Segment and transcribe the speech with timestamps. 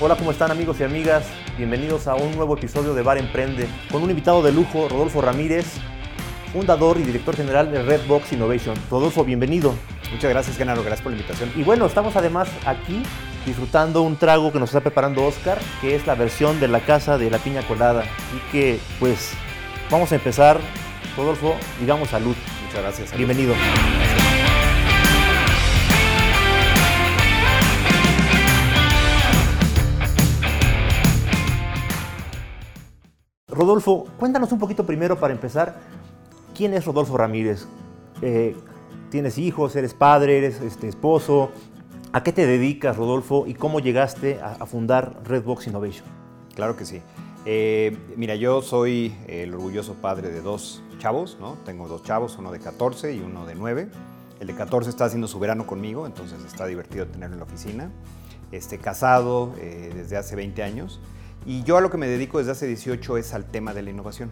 [0.00, 1.24] Hola, ¿cómo están amigos y amigas?
[1.56, 5.66] Bienvenidos a un nuevo episodio de Bar Emprende con un invitado de lujo, Rodolfo Ramírez,
[6.52, 8.76] fundador y director general de Redbox Innovation.
[8.88, 9.74] Rodolfo, bienvenido.
[10.12, 10.84] Muchas gracias, Genaro.
[10.84, 11.50] Gracias por la invitación.
[11.56, 13.02] Y bueno, estamos además aquí
[13.44, 17.18] disfrutando un trago que nos está preparando Oscar, que es la versión de la casa
[17.18, 18.02] de la piña colada.
[18.02, 19.32] Así que, pues,
[19.90, 20.60] vamos a empezar.
[21.16, 22.36] Rodolfo, digamos salud.
[22.66, 23.08] Muchas gracias.
[23.08, 23.26] salud.
[23.26, 23.56] Bienvenido.
[33.58, 35.80] Rodolfo, cuéntanos un poquito primero para empezar,
[36.54, 37.66] ¿quién es Rodolfo Ramírez?
[38.22, 38.54] Eh,
[39.10, 39.74] ¿Tienes hijos?
[39.74, 40.38] ¿Eres padre?
[40.38, 41.50] ¿Eres este, esposo?
[42.12, 43.48] ¿A qué te dedicas, Rodolfo?
[43.48, 46.06] ¿Y cómo llegaste a, a fundar Redbox Innovation?
[46.54, 47.02] Claro que sí.
[47.46, 51.56] Eh, mira, yo soy el orgulloso padre de dos chavos, ¿no?
[51.64, 53.88] Tengo dos chavos, uno de 14 y uno de 9.
[54.38, 57.90] El de 14 está haciendo su verano conmigo, entonces está divertido tenerlo en la oficina.
[58.52, 61.00] Este, casado eh, desde hace 20 años.
[61.46, 63.90] Y yo a lo que me dedico desde hace 18 es al tema de la
[63.90, 64.30] innovación.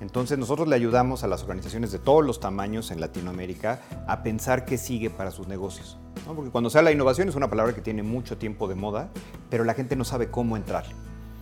[0.00, 4.64] Entonces nosotros le ayudamos a las organizaciones de todos los tamaños en Latinoamérica a pensar
[4.64, 5.98] qué sigue para sus negocios.
[6.24, 9.08] Porque cuando se habla de innovación es una palabra que tiene mucho tiempo de moda,
[9.50, 10.84] pero la gente no sabe cómo entrar.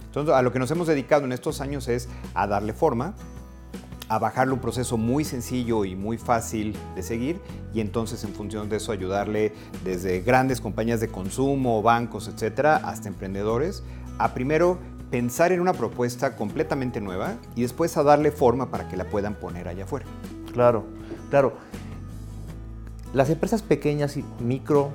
[0.07, 3.15] Entonces a lo que nos hemos dedicado en estos años es a darle forma,
[4.09, 7.41] a bajarle un proceso muy sencillo y muy fácil de seguir
[7.75, 9.53] y entonces en función de eso ayudarle
[9.85, 13.83] desde grandes compañías de consumo, bancos, etcétera, hasta emprendedores
[14.19, 14.79] a primero
[15.11, 19.35] pensar en una propuesta completamente nueva y después a darle forma para que la puedan
[19.35, 20.07] poner allá afuera.
[20.53, 20.85] Claro,
[21.31, 21.53] claro.
[23.13, 24.91] Las empresas pequeñas y micro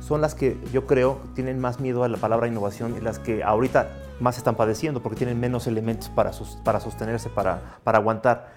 [0.00, 3.42] son las que yo creo tienen más miedo a la palabra innovación y las que
[3.42, 8.52] ahorita más están padeciendo porque tienen menos elementos para, sus- para sostenerse, para, para aguantar.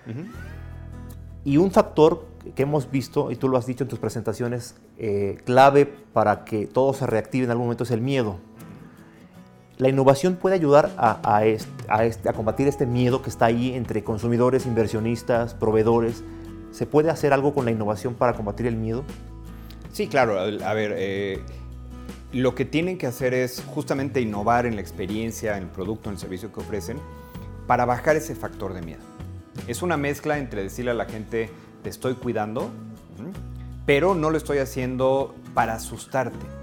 [1.43, 5.37] Y un factor que hemos visto, y tú lo has dicho en tus presentaciones, eh,
[5.45, 8.37] clave para que todo se reactive en algún momento es el miedo.
[9.81, 11.41] La innovación puede ayudar a,
[12.35, 16.23] combatir este miedo que está ahí entre consumidores, inversionistas, proveedores.
[16.69, 19.03] ¿Se puede hacer algo con la innovación para combatir el miedo?
[19.91, 20.39] Sí, claro.
[20.39, 21.39] A ver, eh,
[22.31, 26.13] lo que tienen que hacer es justamente innovar en la experiencia, en el producto, en
[26.13, 26.99] el servicio que ofrecen,
[27.65, 29.01] para bajar ese factor de miedo.
[29.65, 31.49] Es una mezcla entre decirle a la gente,
[31.81, 32.69] te estoy cuidando,
[33.87, 36.60] pero no lo estoy haciendo para asustarte.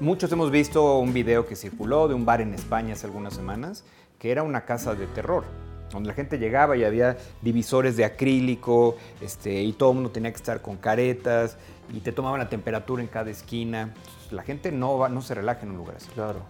[0.00, 3.84] Muchos hemos visto un video que circuló de un bar en España hace algunas semanas,
[4.18, 5.44] que era una casa de terror,
[5.92, 10.30] donde la gente llegaba y había divisores de acrílico, este, y todo el mundo tenía
[10.30, 11.58] que estar con caretas,
[11.92, 13.92] y te tomaban la temperatura en cada esquina.
[14.30, 16.08] La gente no, va, no se relaja en un lugar así.
[16.14, 16.40] Claro.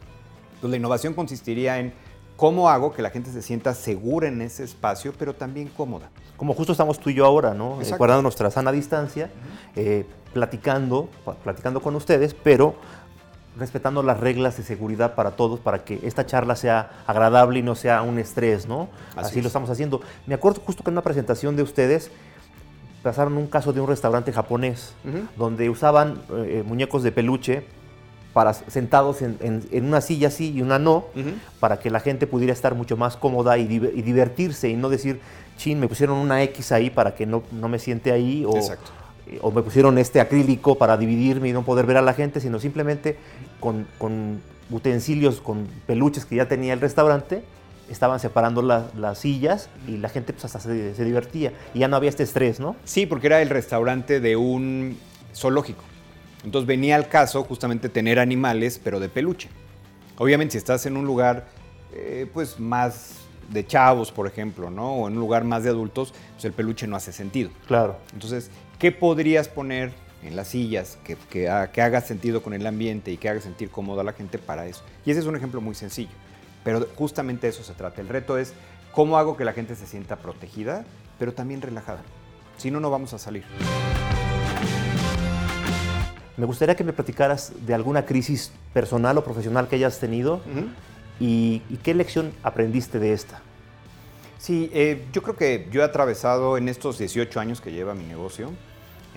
[0.51, 1.93] Entonces, la innovación consistiría en
[2.37, 6.11] cómo hago que la gente se sienta segura en ese espacio, pero también cómoda.
[6.37, 7.83] Como justo estamos tú y yo ahora, ¿no?
[7.83, 9.29] Eh, guardando nuestra sana distancia,
[9.75, 11.09] eh, platicando,
[11.43, 12.77] platicando con ustedes, pero
[13.59, 17.75] respetando las reglas de seguridad para todos, para que esta charla sea agradable y no
[17.75, 18.89] sea un estrés, ¿no?
[19.17, 19.47] Así, Así lo es.
[19.47, 20.01] estamos haciendo.
[20.27, 22.11] Me acuerdo justo que en una presentación de ustedes
[23.03, 24.95] pasaron un caso de un restaurante japonés,
[25.37, 27.65] donde usaban eh, muñecos de peluche
[28.33, 31.07] para sentados en, en- en una silla sí y una no,
[31.59, 35.21] para que la gente pudiera estar mucho más cómoda y, y divertirse y no decir,
[35.57, 38.91] chin, me pusieron una X ahí para que no, no me siente ahí o, Exacto.
[39.43, 42.59] O me pusieron este acrílico para dividirme y no poder ver a la gente, sino
[42.59, 43.17] simplemente
[43.61, 47.43] con, con utensilios, con peluches que ya tenía el restaurante,
[47.89, 51.89] estaban separando la- las sillas y la gente pues hasta se, se divertía y ya
[51.89, 52.77] no había este estrés, ¿no?
[52.85, 54.97] Sí, porque era el restaurante de un
[55.35, 55.83] zoológico.
[56.45, 59.49] Entonces venía al caso justamente tener animales, pero de peluche.
[60.19, 61.47] Obviamente si estás en un lugar
[61.93, 63.17] eh, pues más
[63.51, 64.93] de chavos, por ejemplo, ¿no?
[64.95, 67.51] O en un lugar más de adultos, pues el peluche no hace sentido.
[67.67, 67.97] Claro.
[68.13, 68.49] Entonces,
[68.81, 69.93] ¿qué podrías poner
[70.25, 73.41] en las sillas que, que ha- que haga sentido con el ambiente y que haga
[73.41, 74.83] sentir cómodo a la gente para eso?
[75.07, 76.11] Y ese es un ejemplo muy sencillo.
[76.65, 78.01] Pero justamente de eso se trata.
[78.01, 78.53] El reto es
[78.93, 80.85] cómo hago que la gente se sienta protegida,
[81.19, 82.01] pero también relajada.
[82.59, 83.45] Si no, no vamos a salir.
[86.37, 90.41] Me gustaría que me platicaras de alguna crisis personal o profesional que hayas tenido
[91.19, 93.43] y, y qué lección aprendiste de esta.
[94.39, 98.05] Sí, eh, yo creo que yo he atravesado en estos 18 años que lleva mi
[98.05, 98.53] negocio,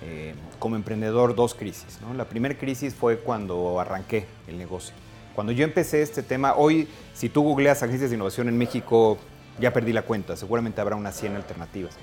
[0.02, 1.98] eh, como emprendedor, dos crisis.
[2.02, 2.14] ¿no?
[2.14, 4.94] La primera crisis fue cuando arranqué el negocio.
[5.34, 9.18] Cuando yo empecé este tema, hoy si tú googleas agencias de innovación en México,
[9.58, 11.94] ya perdí la cuenta, seguramente habrá unas 100 alternativas.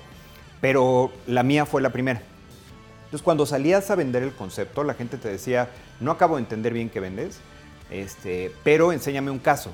[0.60, 2.22] Pero la mía fue la primera.
[3.04, 5.68] Entonces, cuando salías a vender el concepto, la gente te decía,
[6.00, 7.40] no acabo de entender bien qué vendes,
[7.90, 9.70] este, pero enséñame un caso.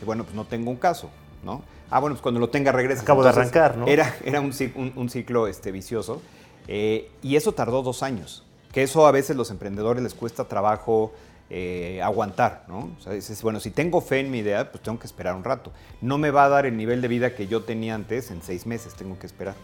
[0.00, 1.10] Y bueno, pues no tengo un caso,
[1.44, 1.62] ¿no?
[1.90, 3.02] Ah, bueno, pues cuando lo tenga regresa.
[3.02, 3.86] Acabo de arrancar, ¿no?
[3.86, 6.22] Era, era un, cic- un- un ciclo este, vicioso.
[6.68, 8.44] Eh, y eso tardó dos años.
[8.72, 11.12] Que eso a veces los emprendedores les cuesta trabajo
[11.50, 12.90] eh, aguantar, ¿no?
[12.98, 15.44] O sea, dices, bueno, si tengo fe en mi idea, pues tengo que esperar un
[15.44, 15.70] rato.
[16.00, 18.64] No me va a dar el nivel de vida que yo tenía antes en seis
[18.66, 19.54] meses, tengo que esperar.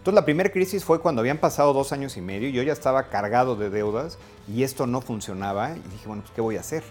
[0.00, 2.72] Entonces la primera crisis fue cuando habían pasado dos años y medio y yo ya
[2.72, 6.60] estaba cargado de deudas y esto no funcionaba y dije, bueno, pues ¿qué voy a
[6.60, 6.82] hacer?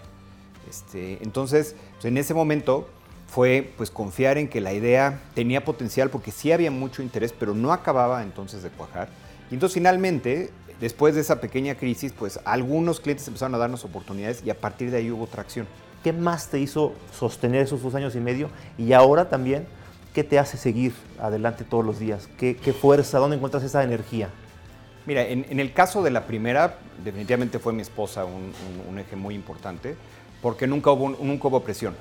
[0.68, 2.88] Este, entonces, pues, en ese momento
[3.26, 7.52] fue pues confiar en que la idea tenía potencial porque sí había mucho interés, pero
[7.52, 9.08] no acababa entonces de cuajar.
[9.50, 10.50] Y entonces finalmente
[10.80, 14.90] Después de esa pequeña crisis, pues algunos clientes empezaron a darnos oportunidades y a partir
[14.90, 15.66] de ahí hubo tracción.
[16.02, 18.48] ¿Qué más te hizo sostener esos dos años y medio?
[18.78, 19.66] Y ahora también,
[20.14, 22.30] ¿qué te hace seguir adelante todos los días?
[22.38, 23.18] ¿Qué, fuerza?
[23.18, 24.30] ¿Dónde encuentras esa energía?
[25.04, 29.96] Mira, en, el caso de la primera, definitivamente fue mi esposa un, eje muy importante,
[30.40, 31.94] porque nunca hubo, nunca hubo presión.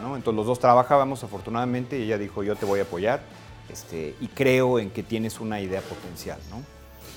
[0.00, 3.22] Entonces los dos trabajábamos afortunadamente y ella dijo, yo te voy a apoyar
[3.70, 6.38] este, y creo en que tienes una idea potencial.
[6.50, 6.73] ¿no?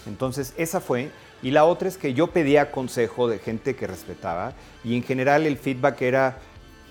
[0.09, 1.12] Entonces, esa fue.
[1.42, 5.45] Y la otra es que yo pedía consejo de gente que respetaba y en general
[5.45, 6.39] el feedback era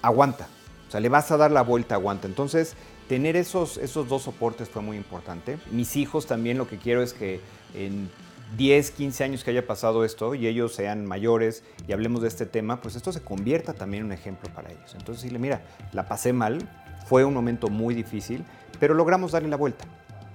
[0.02, 0.48] aguanta.
[0.86, 2.28] O sea, le vas a dar la vuelta, aguanta.
[2.28, 2.74] Entonces,
[3.08, 5.58] tener esos, esos dos soportes fue muy importante.
[5.70, 7.40] Mis hijos también lo que quiero es que
[7.74, 8.08] en
[8.56, 12.46] 10, 15 años que haya pasado esto y ellos sean mayores y hablemos de este
[12.46, 14.94] tema, pues esto se convierta también en un ejemplo para ellos.
[14.96, 15.62] Entonces, dile, mira,
[15.92, 16.58] la pasé mal,
[17.06, 18.44] fue un momento muy difícil,
[18.78, 19.84] pero logramos darle la vuelta.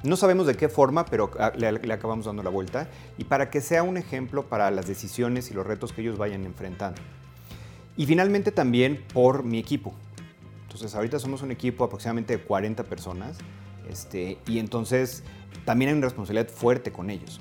[0.04, 2.88] No sabemos de qué forma, pero ah, le, acabamos dando la vuelta
[3.18, 6.44] y para que sea un ejemplo para las decisiones y los retos que ellos vayan
[6.46, 7.00] enfrentando.
[7.98, 9.94] Y finalmente también por mi equipo.
[10.64, 13.38] Entonces ahorita somos un equipo aproximadamente de 40 personas
[13.90, 15.24] este, y entonces
[15.66, 17.40] también hay una responsabilidad fuerte con ellos.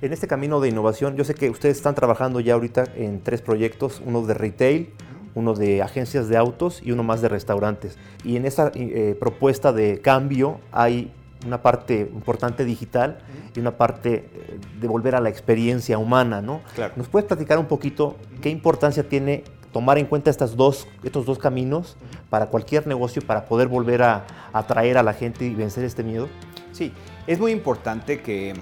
[0.00, 3.40] En este camino de innovación, yo sé que ustedes están trabajando ya ahorita en tres
[3.40, 4.90] proyectos, uno de retail,
[5.34, 7.98] uno de agencias de autos y uno más de restaurantes.
[8.24, 11.10] Y en esta eh, propuesta de cambio hay
[11.46, 13.18] una parte importante digital
[13.54, 16.60] y una parte eh, de volver a la experiencia humana, ¿no?
[16.96, 21.38] ¿Nos puedes platicar un poquito qué importancia tiene tomar en cuenta estas dos, estos dos
[21.38, 21.96] caminos
[22.30, 26.28] para cualquier negocio, para poder volver a atraer a la gente y vencer este miedo?
[26.72, 26.92] Sí,
[27.26, 28.54] es muy importante que,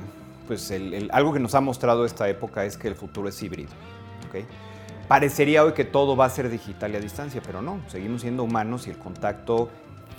[0.46, 0.72] pues,
[1.10, 3.70] algo que nos ha mostrado esta época es que el futuro es híbrido,
[4.28, 4.46] ¿okay?
[5.10, 8.44] Parecería hoy que todo va a ser digital y a distancia, pero no, seguimos siendo
[8.44, 9.68] humanos y el contacto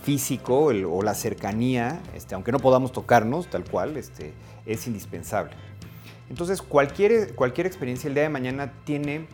[0.03, 4.33] físico o la cercanía, este, aunque no podamos tocarnos tal cual, este,
[4.65, 5.53] es indispensable.
[6.29, 9.27] Entonces, cualquier, cualquier experiencia el día de mañana tiene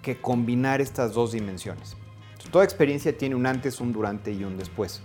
[0.00, 1.94] que combinar estas dos dimensiones.
[2.50, 5.02] toda experiencia tiene un antes, un durante y un después.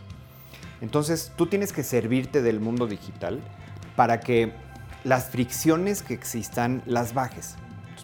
[0.79, 3.41] Entonces, tú tienes que servirte del mundo digital
[3.97, 4.53] para que
[5.03, 7.57] las fricciones que existan las bajes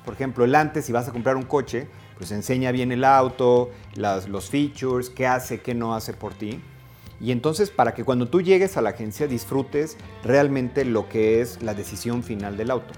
[0.06, 3.72] por ejemplo, el antes, si vas a comprar un coche, pues enseña bien el auto,
[3.96, 6.62] los features, qué hace, qué no hace por ti.
[7.20, 11.62] Y entonces para que cuando tú llegues a la agencia disfrutes realmente lo que es
[11.64, 12.94] la decisión final del auto.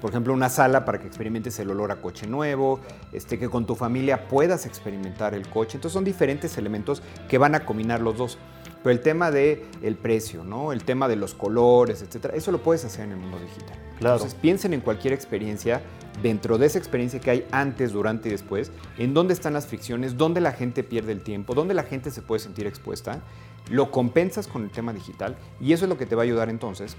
[0.00, 2.80] por ejemplo, una sala para que experimentes el olor a coche nuevo,
[3.12, 5.76] este, que con tu familia puedas experimentar el coche.
[5.76, 8.38] Entonces son diferentes elementos que van a combinar los dos.
[8.82, 10.72] Pero el tema del el precio, ¿no?
[10.72, 13.89] el tema de los colores, etcétera, eso lo puedes hacer en el mundo digital.
[14.00, 15.82] Entonces piensen en cualquier experiencia,
[16.22, 20.16] dentro de esa experiencia que hay antes, durante y después, en dónde están las fricciones,
[20.16, 23.22] dónde la gente pierde el tiempo, dónde la gente se puede sentir expuesta,
[23.68, 26.48] lo compensas con el tema digital y eso es lo que te va a ayudar
[26.48, 26.96] entonces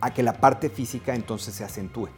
[0.00, 2.08] a que la parte física entonces se acentúe.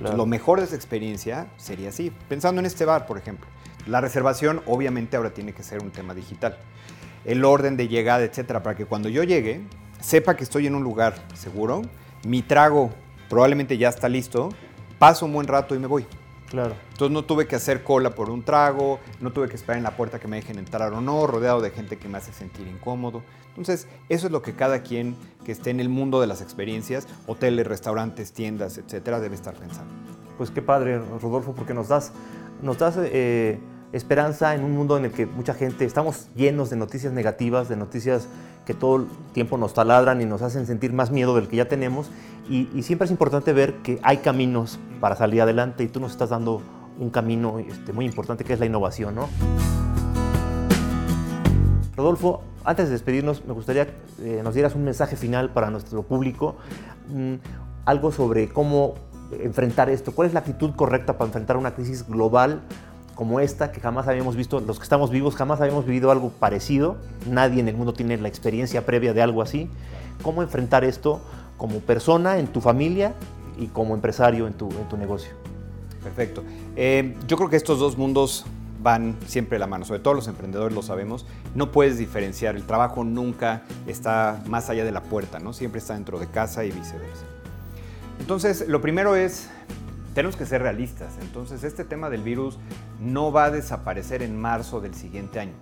[0.00, 3.46] lo mejor de esa experiencia sería así, pensando en este bar, por ejemplo.
[3.86, 6.56] La reservación obviamente ahora tiene que ser un tema digital.
[7.24, 9.62] El orden de llegada, etcétera, para que cuando yo llegue
[10.00, 11.82] sepa que estoy en un lugar seguro,
[12.24, 12.90] mi trago
[13.28, 14.50] probablemente ya está listo,
[14.98, 16.06] paso un buen rato y me voy.
[16.48, 16.74] Claro.
[16.92, 19.96] Entonces no tuve que hacer cola por un trago, no tuve que esperar en la
[19.96, 23.22] puerta que me dejen entrar o no, rodeado de gente que me hace sentir incómodo.
[23.48, 27.06] Entonces, eso es lo que cada quien que esté en el mundo de las experiencias,
[27.26, 29.92] hoteles, restaurantes, tiendas, etcétera, debe estar pensando.
[30.38, 32.12] Pues qué padre, Rodolfo, porque nos das,
[32.62, 33.60] nos das eh,
[33.92, 37.76] esperanza en un mundo en el que mucha gente estamos llenos de noticias negativas, de
[37.76, 38.26] noticias
[38.64, 41.68] que todo el tiempo nos taladran y nos hacen sentir más miedo del que ya
[41.68, 42.10] tenemos.
[42.48, 46.30] Y, siempre es importante ver que hay caminos para salir adelante y tú nos estás
[46.30, 46.60] dando
[46.98, 49.14] un camino este, muy importante que es la innovación.
[49.14, 49.28] ¿no?
[51.96, 56.02] Rodolfo, antes de despedirnos, me gustaría que eh, nos dieras un mensaje final para nuestro
[56.02, 56.56] público,
[57.08, 57.34] mm,
[57.86, 58.94] algo sobre cómo
[59.40, 62.62] enfrentar esto, cuál es la actitud correcta para enfrentar una crisis global
[63.14, 66.96] como esta, que jamás habíamos visto, los que estamos vivos jamás habíamos vivido algo parecido,
[67.28, 69.68] nadie en el mundo tiene la experiencia previa de algo así.
[70.22, 71.20] ¿Cómo enfrentar esto
[71.56, 73.14] como persona en tu familia
[73.58, 74.68] y como empresario en tu,
[74.98, 75.32] negocio?
[76.02, 76.42] Perfecto.
[76.76, 78.44] Eh, yo creo que estos dos mundos
[78.82, 82.64] van siempre de la mano, sobre todo los emprendedores lo sabemos, no puedes diferenciar, el
[82.64, 85.54] trabajo nunca está más allá de la puerta, ¿no?
[85.54, 87.24] siempre está dentro de casa y viceversa.
[88.20, 89.48] Entonces, lo primero es
[90.14, 91.18] tenemos que ser realistas.
[91.20, 92.58] Entonces, este tema del virus
[93.00, 95.54] no va a desaparecer en marzo del siguiente año.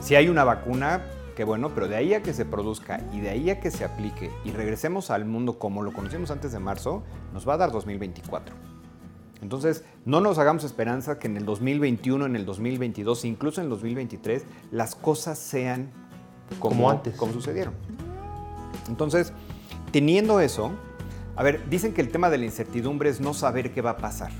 [0.00, 1.02] Si hay una vacuna,
[1.36, 3.84] qué bueno, pero de ahí a que se produzca y de ahí a que se
[3.84, 7.70] aplique y regresemos al mundo como lo conocimos antes de marzo, nos va a dar
[7.70, 8.54] 2024.
[9.40, 13.70] Entonces, no nos hagamos esperanza que en el 2021, en el 2022, incluso en el
[13.70, 15.90] 2023, las cosas sean
[16.58, 17.14] como, Como antes.
[17.16, 17.74] como sucedieron.
[18.88, 19.32] Entonces,
[19.92, 20.72] teniendo eso,
[21.38, 23.96] a ver, dicen que el tema de la incertidumbre es no saber qué va a
[23.96, 24.32] pasar.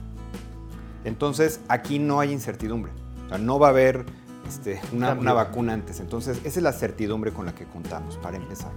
[1.05, 2.90] Entonces, aquí no hay incertidumbre.
[3.26, 4.05] O sea, no va a haber
[4.49, 6.00] este, una, una vacuna antes.
[6.00, 8.73] Entonces, esa es la certidumbre con la que contamos, para empezar.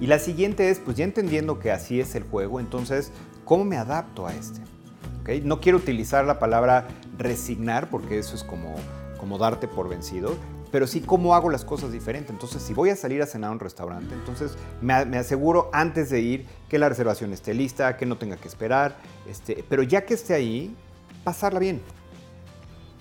[0.00, 3.10] Y la siguiente es, pues ya entendiendo que así es el juego, entonces,
[3.44, 4.60] ¿cómo me adapto a este?
[5.22, 5.42] ¿Ok?
[5.42, 6.86] No quiero utilizar la palabra
[7.18, 8.76] resignar, porque eso es como,
[9.18, 10.36] como darte por vencido,
[10.72, 12.32] pero sí cómo hago las cosas diferente.
[12.32, 16.20] Entonces, si voy a salir a cenar a un restaurante, entonces me, aseguro antes de
[16.20, 18.96] ir que la reservación esté lista, que no tenga que esperar,
[19.28, 20.74] este, pero ya que esté ahí,
[21.22, 21.80] pasarla bien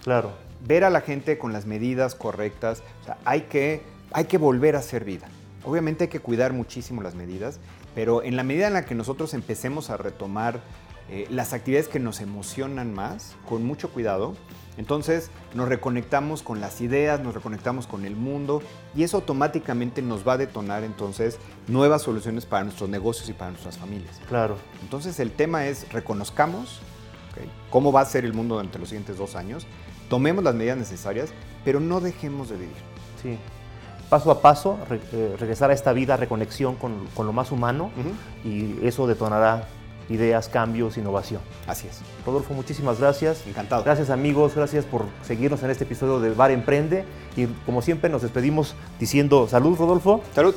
[0.04, 0.34] Claro.
[0.68, 2.84] ver a la gente con las medidas correctas.
[3.02, 5.28] O sea, hay que, hay que volver a hacer vida.
[5.64, 7.60] Obviamente hay que cuidar muchísimo las medidas,
[7.96, 10.60] pero en la medida en la que nosotros empecemos a retomar
[11.10, 14.36] eh, las actividades que nos emocionan más, con mucho cuidado,
[14.82, 18.62] entonces nos reconectamos con las ideas, nos reconectamos con el mundo
[18.94, 23.52] y eso automáticamente nos va a detonar entonces nuevas soluciones para nuestros negocios y para
[23.52, 24.20] nuestras familias.
[24.28, 24.58] Claro.
[24.82, 26.82] Entonces el tema es reconozcamos
[27.70, 29.66] cómo va a ser el mundo durante los siguientes dos años,
[30.10, 31.30] tomemos las medidas necesarias,
[31.64, 32.76] pero no dejemos de vivir.
[33.22, 33.38] Sí.
[34.10, 37.92] Paso a paso, re- eh, regresar a esta vida, reconexión con, con lo más humano
[38.44, 39.70] y eso detonará
[40.12, 41.42] ideas, cambios, innovación.
[41.68, 42.02] Así es.
[42.26, 43.46] Rodolfo, muchísimas gracias.
[43.48, 43.84] Encantado.
[43.84, 48.22] Gracias amigos, gracias por seguirnos en este episodio de Bar Emprende y como siempre nos
[48.22, 50.56] despedimos diciendo salud Rodolfo Salud.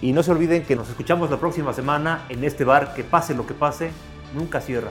[0.00, 3.34] y no se olviden que nos escuchamos la próxima semana en este bar que pase
[3.34, 3.90] lo que pase,
[4.34, 4.90] nunca cierra.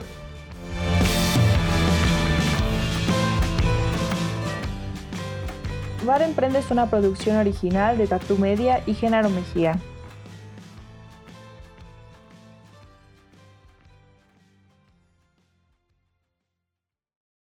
[6.04, 9.80] Bar Emprende es una producción original de Tatu Media y Genaro Mejía.